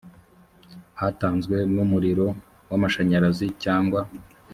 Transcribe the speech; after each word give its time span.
hatanzwe 0.99 1.57
n 1.73 1.77
umuriro 1.85 2.27
w 2.69 2.71
amashanyarazi 2.77 3.47
cyangwa 3.63 4.01